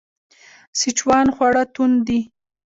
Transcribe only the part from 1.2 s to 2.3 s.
خواړه توند دي.